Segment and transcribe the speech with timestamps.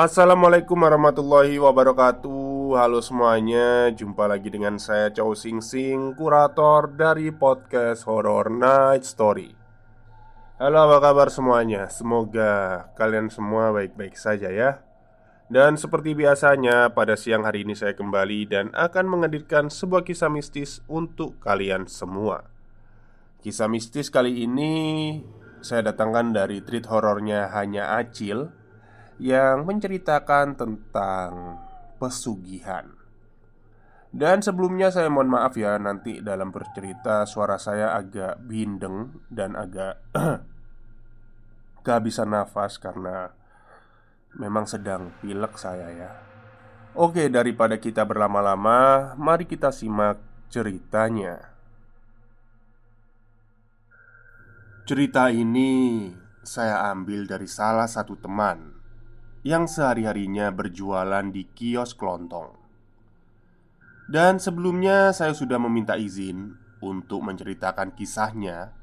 [0.00, 2.72] Assalamualaikum warahmatullahi wabarakatuh.
[2.72, 9.52] Halo semuanya Jumpa lagi dengan saya Chow Sing Sing Kurator dari podcast Horror Night Story.
[10.56, 11.84] Halo apa kabar semuanya?
[11.92, 14.80] Semoga kalian semua baik-baik saja ya.
[15.52, 20.80] Dan seperti biasanya pada siang hari ini saya kembali Dan akan menghadirkan sebuah kisah mistis
[20.88, 22.48] untuk kalian semua.
[23.44, 24.72] Kisah mistis kali ini
[25.60, 28.59] Saya datangkan dari treat horornya Hanya Acil
[29.20, 31.60] yang menceritakan tentang
[32.00, 32.88] pesugihan.
[34.10, 40.02] Dan sebelumnya saya mohon maaf ya nanti dalam bercerita suara saya agak bindeng dan agak
[41.86, 43.30] kehabisan nafas karena
[44.34, 46.10] memang sedang pilek saya ya.
[46.98, 50.18] Oke, daripada kita berlama-lama, mari kita simak
[50.50, 51.54] ceritanya.
[54.90, 56.10] Cerita ini
[56.42, 58.79] saya ambil dari salah satu teman
[59.40, 62.52] yang sehari-harinya berjualan di kios kelontong.
[64.10, 68.74] Dan sebelumnya saya sudah meminta izin untuk menceritakan kisahnya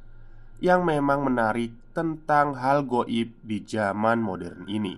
[0.63, 4.97] yang memang menarik tentang hal goib di zaman modern ini.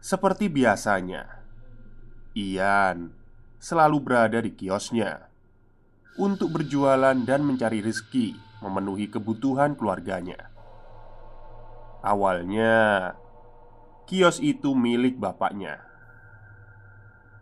[0.00, 1.44] Seperti biasanya,
[2.34, 3.14] Ian
[3.60, 5.30] selalu berada di kiosnya
[6.20, 10.53] untuk berjualan dan mencari rezeki memenuhi kebutuhan keluarganya.
[12.04, 13.16] Awalnya,
[14.04, 15.80] kios itu milik bapaknya.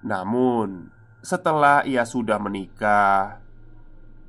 [0.07, 3.43] Namun, setelah ia sudah menikah,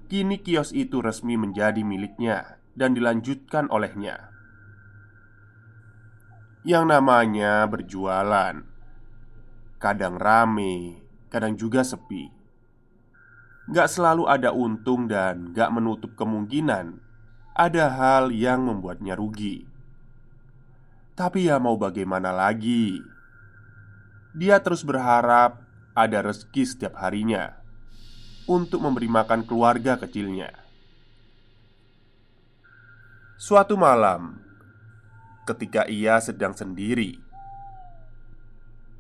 [0.10, 4.34] kini kios itu resmi menjadi miliknya dan dilanjutkan olehnya.
[6.66, 8.66] Yang namanya berjualan,
[9.78, 10.98] kadang rame,
[11.30, 12.34] kadang juga sepi.
[13.70, 16.98] Gak selalu ada untung dan gak menutup kemungkinan
[17.54, 19.73] ada hal yang membuatnya rugi.
[21.14, 22.98] Tapi ya mau bagaimana lagi?
[24.34, 25.62] Dia terus berharap
[25.94, 27.54] ada rezeki setiap harinya
[28.50, 30.50] Untuk memberi makan keluarga kecilnya.
[33.38, 34.42] Suatu malam
[35.46, 37.22] Ketika ia sedang sendiri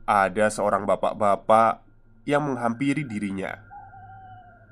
[0.05, 1.81] Ada seorang bapak-bapak
[2.29, 3.57] yang menghampiri dirinya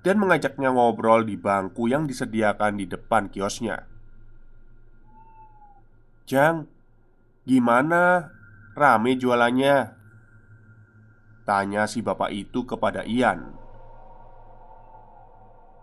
[0.05, 3.85] Dan mengajaknya ngobrol di bangku yang disediakan di depan kiosnya.
[6.25, 6.69] Jang,
[7.41, 8.29] Gimana?
[8.77, 9.77] Rame jualannya?
[11.43, 13.57] Tanya si bapak itu kepada Ian.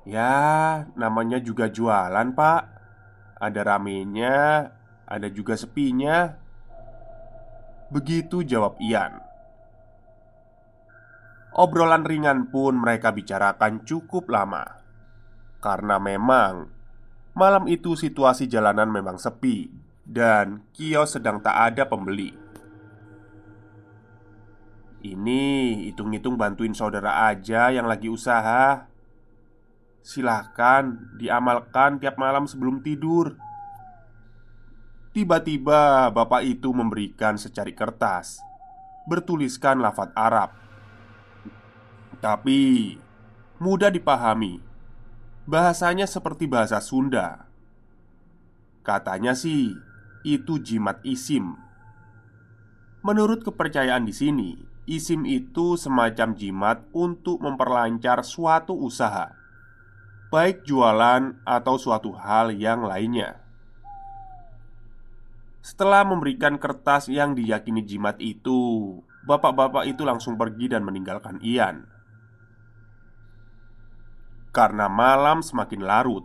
[0.08, 2.62] Ya, namanya juga jualan pak.
[3.38, 4.70] Ada ramenya,
[5.05, 6.38] ada juga sepinya.
[7.90, 9.20] Begitu jawab Ian.
[11.58, 14.78] Obrolan ringan pun mereka bicarakan cukup lama.
[15.58, 16.78] Karena memang
[17.38, 19.70] Malam itu situasi jalanan memang sepi
[20.08, 22.32] dan kios sedang tak ada pembeli.
[25.05, 25.44] Ini
[25.93, 28.88] hitung-hitung bantuin saudara aja yang lagi usaha.
[30.02, 33.37] Silahkan diamalkan tiap malam sebelum tidur.
[35.12, 38.49] Tiba-tiba bapak itu memberikan secari kertas
[39.08, 40.52] bertuliskan lafat Arab,
[42.20, 42.94] tapi
[43.56, 44.60] mudah dipahami.
[45.49, 47.49] Bahasanya seperti bahasa Sunda.
[48.84, 49.72] Katanya sih,
[50.36, 51.56] itu jimat isim.
[53.00, 54.50] Menurut kepercayaan di sini,
[54.84, 59.32] isim itu semacam jimat untuk memperlancar suatu usaha,
[60.28, 63.40] baik jualan atau suatu hal yang lainnya.
[65.64, 68.96] Setelah memberikan kertas yang diyakini jimat itu,
[69.28, 71.84] bapak-bapak itu langsung pergi dan meninggalkan Ian.
[74.48, 76.24] Karena malam semakin larut,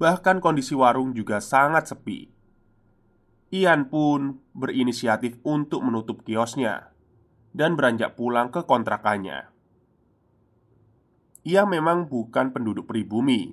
[0.00, 2.39] bahkan kondisi warung juga sangat sepi.
[3.50, 6.94] Ian pun berinisiatif untuk menutup kiosnya
[7.50, 9.50] dan beranjak pulang ke kontrakannya.
[11.42, 13.50] Ia memang bukan penduduk pribumi,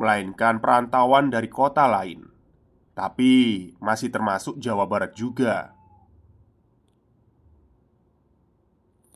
[0.00, 2.34] melainkan perantauan dari kota lain
[2.94, 5.74] tapi masih termasuk Jawa Barat juga.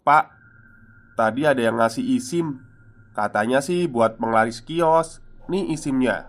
[0.02, 0.34] Pak,
[1.14, 2.58] tadi ada yang ngasih isim.
[3.14, 5.22] Katanya sih buat penglaris kios.
[5.46, 6.28] Nih isimnya.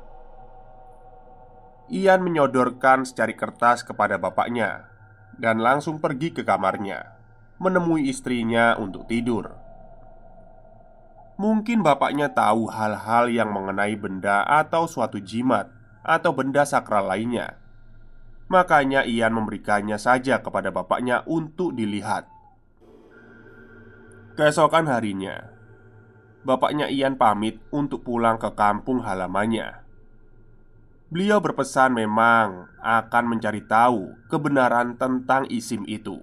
[1.90, 4.86] Ian menyodorkan secari kertas kepada bapaknya
[5.42, 7.18] dan langsung pergi ke kamarnya,
[7.58, 9.58] menemui istrinya untuk tidur.
[11.42, 15.72] Mungkin bapaknya tahu hal-hal yang mengenai benda atau suatu jimat
[16.06, 17.58] atau benda sakral lainnya.
[18.54, 22.30] Makanya Ian memberikannya saja kepada bapaknya untuk dilihat.
[24.38, 25.42] Keesokan harinya,
[26.46, 29.89] bapaknya Ian pamit untuk pulang ke kampung halamannya.
[31.10, 36.22] Beliau berpesan memang akan mencari tahu kebenaran tentang isim itu.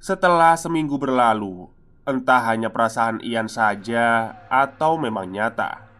[0.00, 1.68] Setelah seminggu berlalu,
[2.04, 5.90] entah hanya perasaan Ian saja atau memang nyata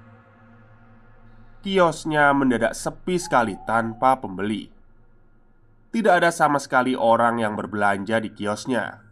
[1.61, 4.73] kiosnya mendadak sepi sekali tanpa pembeli.
[5.93, 9.05] Tidak ada sama sekali orang yang berbelanja di kiosnya.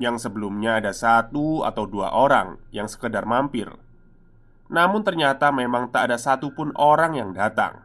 [0.00, 3.70] Yang sebelumnya ada satu atau dua orang yang sekedar mampir.
[4.70, 7.82] Namun ternyata memang tak ada satupun orang yang datang.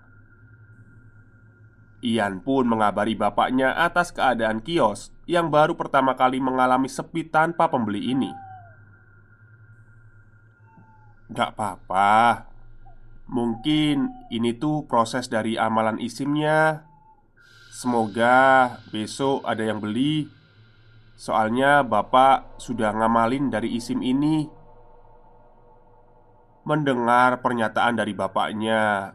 [2.06, 8.14] Ian pun mengabari bapaknya atas keadaan kios yang baru pertama kali mengalami sepi tanpa pembeli
[8.14, 8.30] ini.
[11.34, 12.46] Gak apa-apa,
[13.26, 16.86] Mungkin ini tuh proses dari amalan isimnya
[17.74, 20.30] Semoga besok ada yang beli
[21.18, 24.46] Soalnya bapak sudah ngamalin dari isim ini
[26.66, 29.14] Mendengar pernyataan dari bapaknya.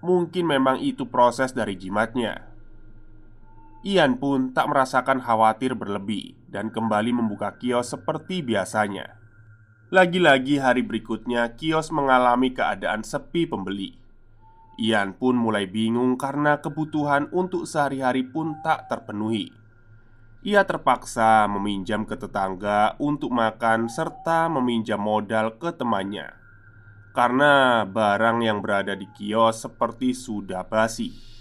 [0.00, 2.48] Mungkin memang itu proses dari jimatnya.
[3.84, 9.20] Ian pun tak merasakan khawatir berlebih Dan kembali membuka kios seperti biasanya.
[9.92, 13.92] Lagi-lagi hari berikutnya kios mengalami keadaan sepi pembeli.
[14.80, 19.52] Ian pun mulai bingung karena kebutuhan untuk sehari-hari pun tak terpenuhi.
[20.40, 26.41] Ia terpaksa meminjam ke tetangga untuk makan serta meminjam modal ke temannya
[27.12, 31.32] Karena barang yang berada di kios seperti sudah basi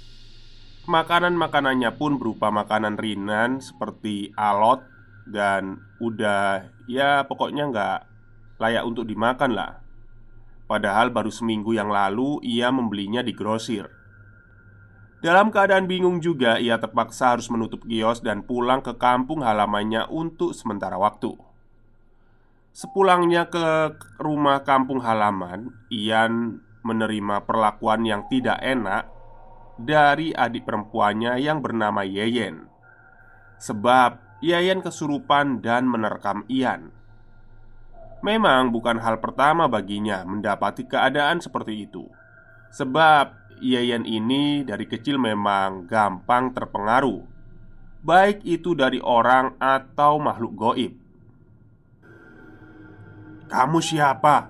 [0.81, 4.81] Makanan-makanannya pun berupa makanan ringan seperti alot
[5.29, 7.99] dan udah ya pokoknya nggak
[8.57, 9.71] layak untuk dimakan lah.
[10.65, 13.93] Padahal baru seminggu yang lalu ia membelinya di grosir.
[15.21, 20.57] Dalam keadaan bingung juga, ia terpaksa harus menutup kios dan pulang ke kampung halamannya untuk
[20.57, 21.37] sementara waktu.
[22.71, 29.11] Sepulangnya ke rumah kampung halaman, Ian menerima perlakuan yang tidak enak
[29.75, 32.71] dari adik perempuannya yang bernama Yeyen.
[33.59, 37.01] Sebab Yeyen kesurupan dan menerkam Ian.
[38.21, 42.05] Memang bukan hal pertama baginya mendapati keadaan seperti itu
[42.69, 47.25] Sebab Yayan ini dari kecil memang gampang terpengaruh
[48.05, 51.00] Baik itu dari orang atau makhluk goib
[53.51, 54.47] Kamu siapa?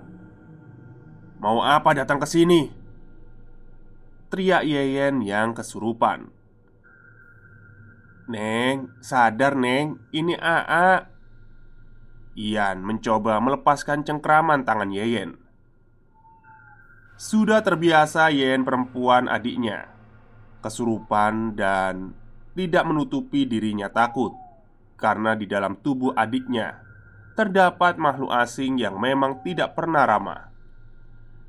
[1.42, 2.70] Mau apa datang ke sini?
[4.30, 6.30] Teriak Yayan yang kesurupan.
[8.30, 11.10] Neng, sadar Neng, ini AA
[12.38, 15.34] Ian mencoba melepaskan cengkraman tangan Yeyen.
[17.18, 19.90] Sudah terbiasa Yeyen perempuan adiknya.
[20.62, 22.14] Kesurupan dan
[22.54, 24.30] tidak menutupi dirinya takut
[24.94, 26.91] Karena di dalam tubuh adiknya
[27.32, 30.52] Terdapat makhluk asing yang memang tidak pernah ramah.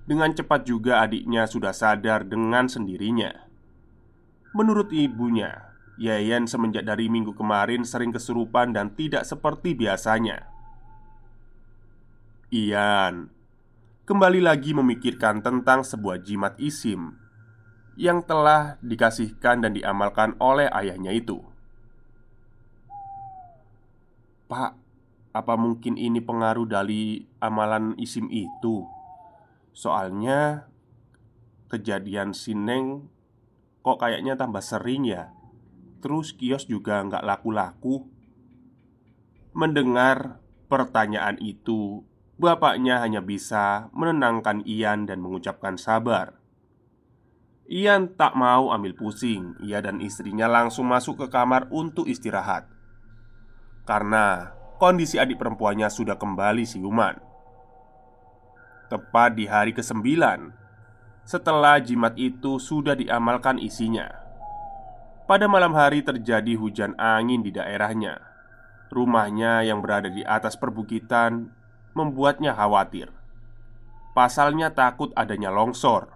[0.04, 3.32] Dengan cepat juga adiknya sudah sadar dengan sendirinya.
[4.56, 10.50] Menurut ibunya, Yayan semenjak dari minggu kemarin sering kesurupan dan tidak seperti biasanya.
[12.50, 13.30] Ian
[14.06, 17.18] kembali lagi memikirkan tentang sebuah jimat isim
[17.94, 21.46] yang telah dikasihkan dan diamalkan oleh ayahnya itu.
[24.50, 24.83] Pak,
[25.34, 28.86] apa mungkin ini pengaruh dari amalan isim itu?
[29.74, 30.70] Soalnya
[31.68, 33.10] kejadian sineng
[33.82, 35.34] kok kayaknya tambah sering ya.
[36.00, 38.06] Terus kios juga nggak laku-laku.
[39.58, 40.38] Mendengar
[40.70, 46.42] pertanyaan itu Bapaknya hanya bisa menenangkan Ian dan mengucapkan sabar.
[47.70, 49.54] Ian tak mau ambil pusing.
[49.62, 52.66] Ia dan istrinya langsung masuk ke kamar untuk istirahat.
[53.86, 57.16] Karena kondisi adik perempuannya sudah kembali siuman.
[58.92, 60.04] Tepat di hari ke-9
[61.24, 64.12] Setelah jimat itu sudah diamalkan isinya.
[65.24, 68.20] Pada malam hari terjadi hujan angin di daerahnya.
[68.92, 71.48] Rumahnya yang berada di atas perbukitan
[71.96, 73.08] Membuatnya khawatir.
[74.12, 76.12] Pasalnya takut adanya longsor.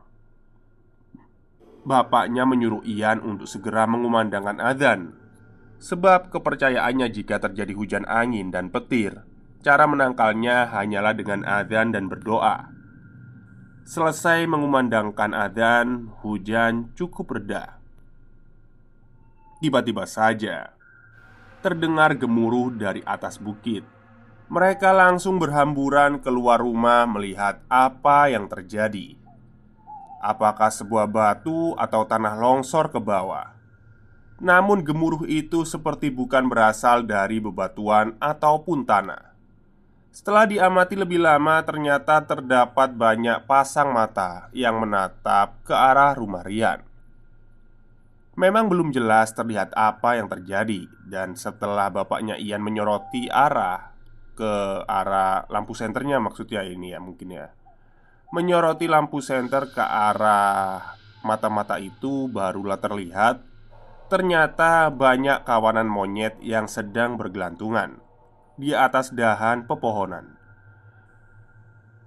[1.88, 5.16] Bapaknya menyuruh Ian untuk segera mengumandangkan adzan
[5.77, 9.27] Sebab kepercayaannya jika terjadi hujan angin dan petir
[9.67, 12.69] Cara menangkalnya hanyalah dengan adzan dan berdoa.
[13.84, 17.75] Selesai mengumandangkan adzan, hujan cukup reda.
[19.57, 20.72] Tiba-tiba saja
[21.60, 23.81] terdengar gemuruh dari atas bukit.
[24.48, 29.19] Mereka langsung berhamburan keluar rumah melihat apa yang terjadi.
[30.24, 33.57] Apakah sebuah batu atau tanah longsor ke bawah?
[34.38, 39.34] Namun, gemuruh itu seperti bukan berasal dari bebatuan ataupun tanah.
[40.13, 46.82] Setelah diamati lebih lama, ternyata terdapat banyak pasang mata yang menatap ke arah rumah Rian.
[48.38, 53.94] Memang belum jelas terlihat apa yang terjadi, dan setelah bapaknya Ian menyoroti arah
[54.38, 57.50] ke arah lampu senternya, maksudnya ini ya, mungkin ya,
[58.29, 63.41] menyoroti lampu senter ke arah mata-mata itu, barulah terlihat
[64.08, 68.00] ternyata banyak kawanan monyet yang sedang bergelantungan
[68.56, 70.40] di atas dahan pepohonan.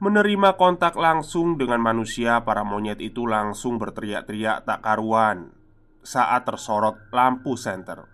[0.01, 5.53] Menerima kontak langsung dengan manusia, para monyet itu langsung berteriak-teriak tak karuan
[6.01, 8.09] saat tersorot lampu senter.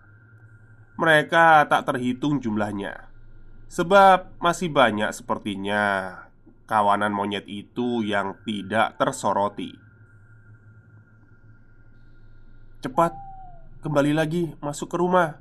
[0.99, 3.07] Mereka tak terhitung jumlahnya,
[3.71, 6.11] sebab masih banyak sepertinya
[6.67, 9.71] kawanan monyet itu yang tidak tersoroti.
[12.83, 13.15] Cepat,
[13.87, 15.39] kembali lagi masuk ke rumah.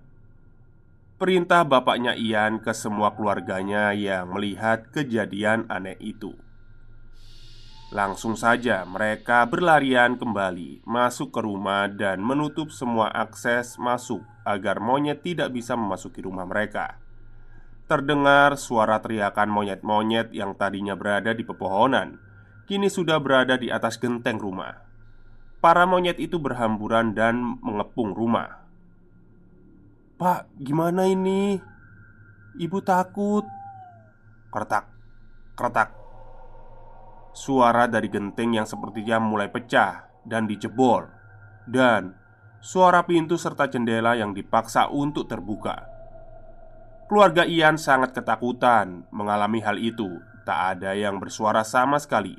[1.19, 6.31] Perintah bapaknya Ian ke semua keluarganya yang melihat kejadian aneh itu.
[7.91, 15.26] Langsung saja mereka berlarian kembali masuk ke rumah dan menutup semua akses masuk agar monyet
[15.26, 17.03] tidak bisa memasuki rumah mereka.
[17.91, 22.23] Terdengar suara teriakan monyet-monyet yang tadinya berada di pepohonan,
[22.71, 24.86] kini sudah berada di atas genteng rumah.
[25.66, 28.62] Para monyet itu berhamburan dan mengepung rumah.
[30.14, 31.58] Pak, gimana ini?
[32.54, 33.42] Ibu takut
[34.54, 34.87] Kertak
[35.58, 35.90] Kertak
[37.35, 41.11] Suara dari genteng yang sepertinya mulai pecah dan dijebol
[41.66, 42.14] Dan
[42.62, 45.82] suara pintu serta jendela yang dipaksa untuk terbuka
[47.11, 52.38] Keluarga Ian sangat ketakutan mengalami hal itu Tak ada yang bersuara sama sekali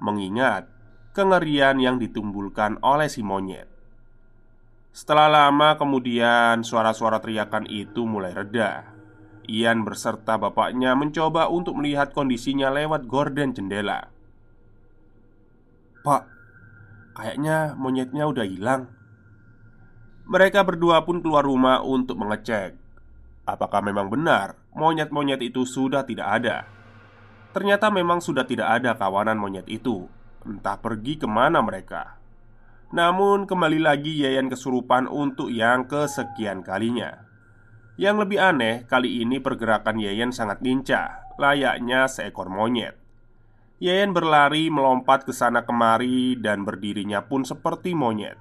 [0.00, 0.72] Mengingat
[1.12, 3.72] kengerian yang ditumbulkan oleh si monyet
[4.92, 8.92] setelah lama kemudian, suara-suara teriakan itu mulai reda.
[9.48, 14.12] Ian berserta bapaknya mencoba untuk melihat kondisinya lewat gorden jendela.
[16.04, 16.28] "Pak,
[17.16, 18.92] kayaknya monyetnya udah hilang."
[20.28, 22.76] Mereka berdua pun keluar rumah untuk mengecek
[23.42, 26.56] apakah memang benar monyet-monyet itu sudah tidak ada.
[27.52, 30.08] Ternyata memang sudah tidak ada kawanan monyet itu,
[30.46, 32.18] entah pergi ke mana mereka.
[32.92, 37.24] Namun kembali lagi Yayan kesurupan untuk yang kesekian kalinya.
[37.96, 42.92] Yang lebih aneh, kali ini pergerakan Yayan sangat lincah Layaknya seekor monyet.
[43.80, 48.36] Yayan berlari melompat ke sana kemari dan berdirinya pun seperti monyet.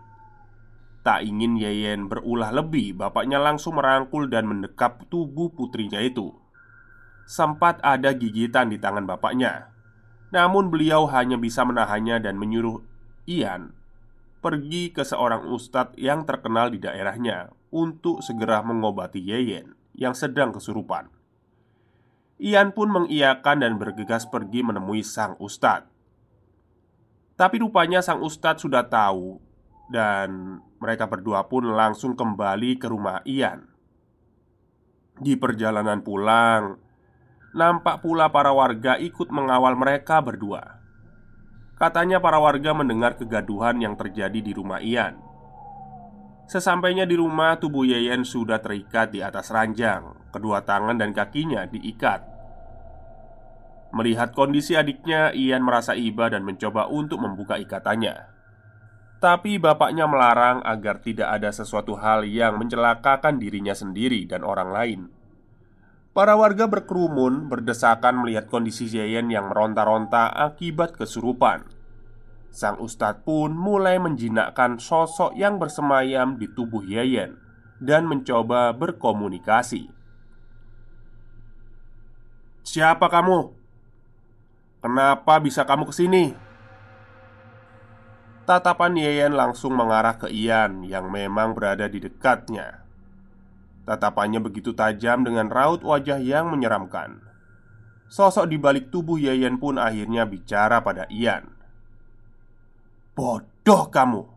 [1.01, 6.36] Tak ingin Yayan berulah lebih Bapaknya langsung merangkul dan mendekap tubuh putrinya itu.
[7.24, 9.71] Sempat ada gigitan di tangan bapaknya
[10.31, 12.79] Namun beliau hanya bisa menahannya dan menyuruh
[13.27, 13.75] Ian
[14.41, 21.11] pergi ke seorang ustadz yang terkenal di daerahnya untuk segera mengobati Yeyen yang sedang kesurupan.
[22.41, 25.85] Ian pun mengiyakan dan bergegas pergi menemui sang ustadz.
[27.38, 29.38] Tapi rupanya sang ustadz sudah tahu
[29.93, 33.69] dan mereka berdua pun langsung kembali ke rumah Ian.
[35.21, 36.81] Di perjalanan pulang,
[37.51, 40.79] nampak pula para warga ikut mengawal mereka berdua.
[41.75, 45.31] Katanya para warga mendengar kegaduhan yang terjadi di rumah Ian
[46.51, 50.03] Sesampainya di rumah, tubuh Yeyen sudah terikat di atas ranjang.
[50.36, 52.27] Kedua tangan dan kakinya diikat.
[53.96, 58.27] Melihat kondisi adiknya, Ian merasa iba dan mencoba untuk membuka ikatannya.
[59.24, 65.01] Tapi bapaknya melarang agar tidak ada sesuatu hal yang mencelakakan dirinya sendiri dan orang lain.
[66.12, 71.63] Para warga berkerumun berdesakan melihat kondisi Yeyen yang meronta-ronta akibat kesurupan.
[72.51, 77.39] Sang ustadz pun mulai menjinakkan sosok yang bersemayam di tubuh Yeyen
[77.80, 79.88] dan mencoba berkomunikasi.
[82.68, 83.56] "Siapa kamu?
[84.84, 86.36] Kenapa bisa kamu ke sini?"
[88.44, 92.80] Tatapan Yeyen langsung mengarah ke Ian yang memang berada di dekatnya.
[93.81, 97.17] Tatapannya begitu tajam dengan raut wajah yang menyeramkan.
[98.11, 101.50] Sosok di balik tubuh Yeyen pun akhirnya bicara pada Ian.
[103.17, 104.27] Bodoh kamu.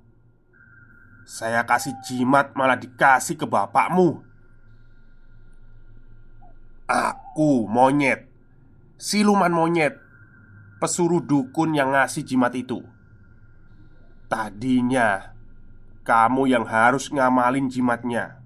[1.28, 4.24] Saya kasih jimat malah dikasih ke bapakmu.
[6.88, 8.28] Aku monyet.
[8.96, 10.00] Siluman monyet.
[10.80, 12.80] Pesuruh dukun yang ngasih jimat itu.
[14.28, 15.32] Tadinya
[16.04, 18.43] Kamu yang harus ngamalin jimatnya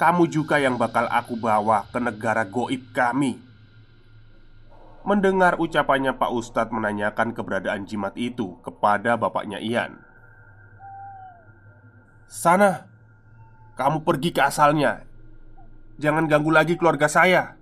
[0.00, 3.36] Kamu juga yang bakal aku bawa ke negara goib kami.
[5.04, 10.00] Mendengar ucapannya Pak Ustadz menanyakan keberadaan jimat itu kepada bapaknya Ian.
[12.24, 12.88] Sana
[13.76, 15.04] Kamu pergi ke asalnya.
[16.00, 17.60] Jangan ganggu lagi keluarga saya.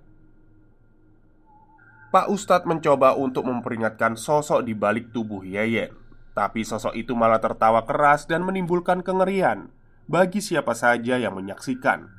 [2.07, 5.91] Pak Ustadz mencoba untuk memperingatkan sosok di balik tubuh Yeyen.
[6.39, 9.75] Tapi sosok itu malah tertawa keras dan menimbulkan kengerian
[10.07, 12.18] Bagi siapa saja yang menyaksikan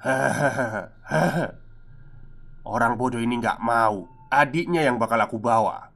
[2.74, 5.90] Orang bodoh ini nggak mau Adiknya yang bakal aku bawa.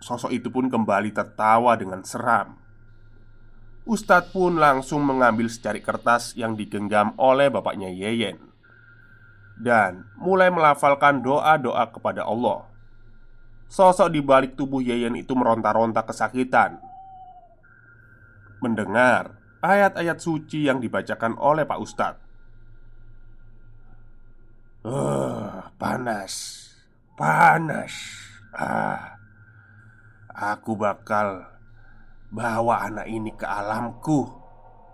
[0.00, 2.56] Sosok itu pun kembali tertawa dengan seram.
[3.84, 8.40] Ustadz pun langsung mengambil secari kertas yang digenggam oleh bapaknya Yeyen
[9.60, 12.64] Dan mulai melafalkan doa-doa kepada Allah.
[13.68, 16.80] Sosok di balik tubuh Yeyen itu meronta-ronta kesakitan.
[18.64, 22.23] Mendengar ayat-ayat suci yang dibacakan oleh Pak Ustadz
[24.84, 26.60] Uh, panas,
[27.16, 27.96] panas.
[28.52, 29.16] Ah,
[30.28, 31.40] aku bakal
[32.28, 34.28] bawa anak ini ke alamku.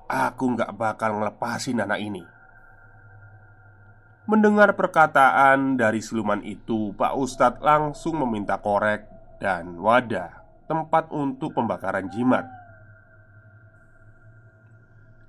[0.07, 2.23] Aku nggak bakal ngelepasin anak ini.
[4.31, 9.11] Mendengar perkataan dari siluman itu, Pak Ustadz langsung meminta korek
[9.43, 10.39] dan wadah
[10.71, 12.47] tempat untuk pembakaran jimat.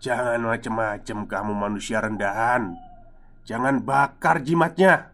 [0.05, 2.90] Jangan macem-macem kamu manusia rendahan
[3.41, 5.13] Jangan bakar jimatnya.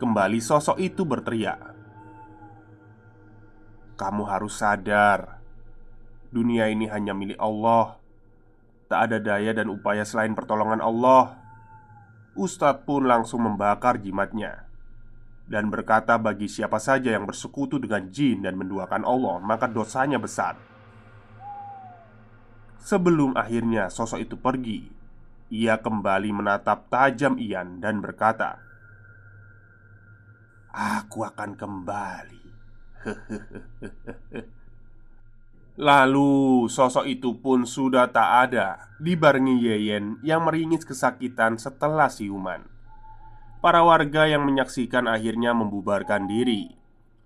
[0.00, 1.76] Kembali sosok itu berteriak.
[3.94, 5.44] Kamu harus sadar
[6.34, 7.94] Dunia ini hanya milik Allah.
[8.90, 11.38] Tak ada daya dan upaya selain pertolongan Allah.
[12.34, 14.66] Ustadz pun langsung membakar jimatnya
[15.46, 20.58] Dan berkata bagi siapa saja yang bersekutu dengan jin dan menduakan Allah Maka dosanya besar.
[22.82, 25.03] Sebelum akhirnya sosok itu pergi
[25.52, 28.60] ia kembali menatap tajam Ian dan berkata,
[30.72, 32.44] "Aku akan kembali."
[35.74, 42.62] Lalu sosok itu pun sudah tak ada Dibarengi Yeyen yang meringis kesakitan setelah siuman.
[43.58, 46.70] Para warga yang menyaksikan akhirnya membubarkan diri.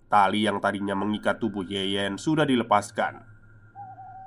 [0.09, 3.38] Tali yang tadinya mengikat tubuh Yeyen sudah dilepaskan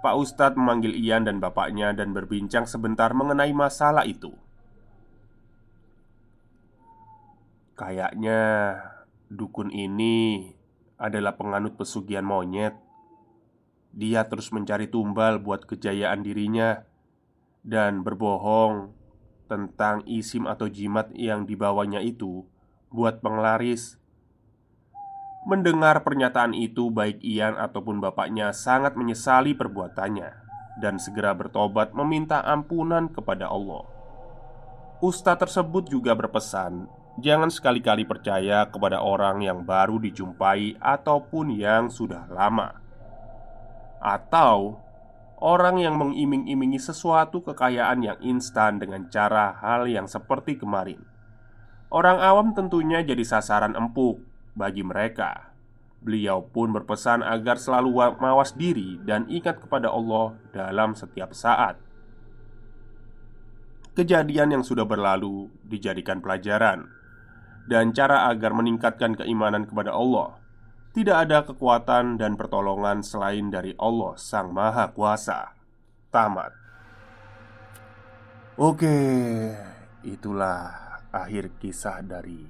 [0.02, 4.34] Pak Ustadz memanggil Ian dan bapaknya dan berbincang sebentar mengenai masalah itu.
[7.78, 8.42] Kayaknya
[9.30, 10.50] dukun ini
[10.98, 12.74] adalah penganut pesugihan monyet.
[13.94, 16.82] Dia terus mencari tumbal buat kejayaan dirinya
[17.62, 18.98] dan berbohong
[19.46, 22.42] tentang isim atau jimat yang dibawanya itu
[22.90, 24.01] buat penglaris
[25.42, 30.30] Mendengar pernyataan itu, baik Ian ataupun bapaknya sangat menyesali perbuatannya
[30.78, 33.82] dan segera bertobat meminta ampunan kepada Allah.
[35.02, 36.86] Ustadz tersebut juga berpesan,
[37.18, 42.78] jangan sekali-kali percaya kepada orang yang baru dijumpai ataupun yang sudah lama,
[43.98, 44.78] atau
[45.42, 51.02] orang yang mengiming-imingi sesuatu kekayaan yang instan dengan cara hal yang seperti kemarin.
[51.90, 54.31] Orang awam tentunya jadi sasaran empuk
[54.62, 55.50] bagi mereka.
[56.02, 61.82] Beliau pun berpesan agar selalu mawas diri dan ingat kepada Allah dalam setiap saat.
[63.98, 66.90] Kejadian yang sudah berlalu dijadikan pelajaran
[67.70, 70.42] dan cara agar meningkatkan keimanan kepada Allah.
[70.92, 75.56] Tidak ada kekuatan dan pertolongan selain dari Allah Sang Maha Kuasa.
[76.12, 76.52] Tamat.
[78.60, 79.00] Oke,
[80.04, 82.44] itulah akhir kisah dari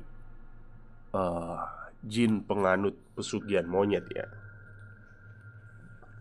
[1.14, 4.28] uh, jin penganut pesugihan monyet ya.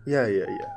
[0.08, 0.68] Ya, ya, ya.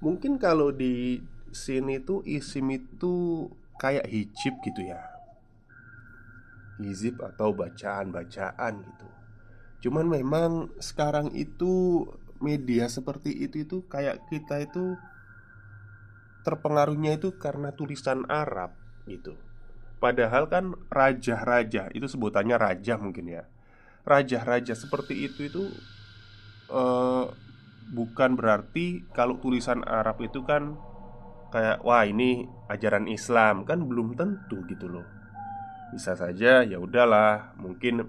[0.00, 3.46] Mungkin kalau di sini tuh isim itu
[3.80, 5.02] kayak hijib gitu ya
[6.80, 9.08] Hizib atau bacaan-bacaan gitu
[9.88, 12.04] Cuman memang sekarang itu
[12.40, 14.96] media seperti itu itu kayak kita itu
[16.40, 18.72] terpengaruhnya itu karena tulisan Arab
[19.04, 19.36] gitu
[20.00, 23.44] Padahal kan raja-raja itu sebutannya raja mungkin ya
[24.04, 25.64] Raja-raja seperti itu itu
[26.72, 27.28] uh,
[27.90, 30.78] Bukan berarti kalau tulisan Arab itu kan
[31.50, 33.66] Kayak wah ini ajaran Islam.
[33.66, 35.02] Kan belum tentu gitu loh.
[35.90, 38.06] Bisa saja ya udahlah Mungkin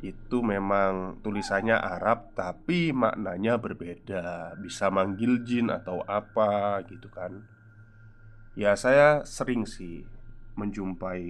[0.00, 4.56] itu memang tulisannya Arab Tapi maknanya berbeda.
[4.56, 7.44] Bisa manggil jin atau apa gitu kan.
[8.56, 10.08] Ya saya sering sih
[10.56, 11.24] menjumpai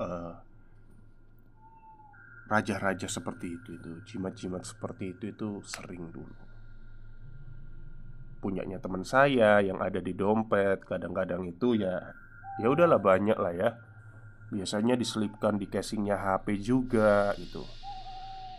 [0.00, 0.32] eh,
[2.44, 6.36] raja-raja seperti itu itu jimat-jimat seperti itu itu sering dulu.
[8.44, 12.12] Punyanya teman saya yang ada di dompet kadang-kadang itu ya
[12.60, 13.70] ya udahlah banyak lah ya.
[14.52, 17.64] Biasanya diselipkan di casingnya HP juga itu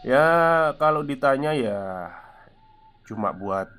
[0.02, 2.10] ya kalau ditanya ya
[3.06, 3.70] cuma buat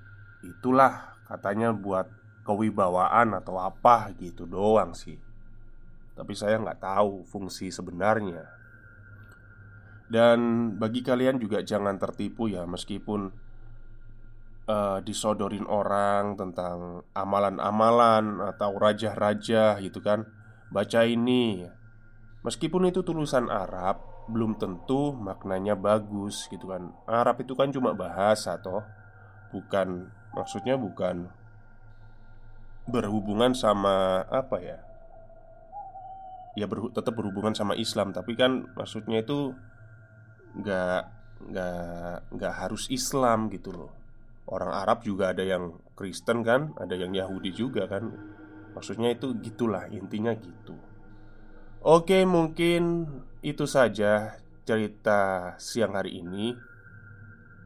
[0.47, 2.07] itulah katanya buat
[2.47, 5.19] kewibawaan atau apa gitu doang sih.
[6.15, 8.56] Tapi saya nggak tahu fungsi sebenarnya
[10.07, 13.27] Dan bagi kalian juga jangan tertipu ya Meskipun
[14.71, 20.27] uh, disodorin orang tentang amalan-amalan Atau raja-raja gitu kan.
[20.71, 21.67] Baca ini.
[22.47, 26.95] Meskipun itu tulisan Arab Belum tentu maknanya bagus gitu kan.
[27.07, 28.83] Arab itu kan cuma bahasa toh.
[29.51, 31.31] Bukan Maksudnya bukan
[32.87, 34.79] Berhubungan sama apa ya?
[36.55, 39.53] Ya ber, tetap berhubungan sama Islam tapi kan maksudnya itu
[40.57, 41.01] nggak
[41.53, 43.93] nggak nggak harus Islam gitu loh.
[44.47, 48.13] Orang Arab juga ada yang Kristen kan ada yang Yahudi juga kan.
[48.73, 50.77] Maksudnya itu gitulah intinya gitu.
[51.87, 53.07] Oke mungkin
[53.45, 56.57] itu saja cerita siang hari ini.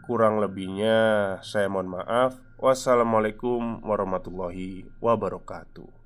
[0.04, 2.36] Kurang lebihnya saya mohon maaf.
[2.60, 5.99] Wassalamualaikum warahmatullahi wabarakatuh